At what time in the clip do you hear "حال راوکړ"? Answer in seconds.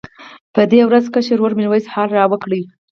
1.93-2.49